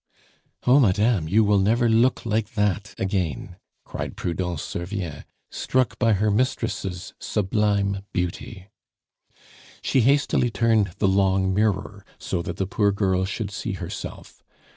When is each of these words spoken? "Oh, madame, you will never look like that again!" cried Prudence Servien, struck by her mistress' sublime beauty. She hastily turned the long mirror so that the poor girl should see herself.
"Oh, 0.65 0.79
madame, 0.79 1.27
you 1.27 1.43
will 1.43 1.59
never 1.59 1.87
look 1.87 2.25
like 2.25 2.53
that 2.55 2.95
again!" 2.97 3.57
cried 3.83 4.17
Prudence 4.17 4.63
Servien, 4.63 5.25
struck 5.51 5.99
by 5.99 6.13
her 6.13 6.31
mistress' 6.31 7.13
sublime 7.19 8.03
beauty. 8.11 8.69
She 9.83 10.01
hastily 10.01 10.49
turned 10.49 10.95
the 10.97 11.07
long 11.07 11.53
mirror 11.53 12.03
so 12.17 12.41
that 12.41 12.57
the 12.57 12.65
poor 12.65 12.91
girl 12.91 13.25
should 13.25 13.51
see 13.51 13.73
herself. 13.73 14.41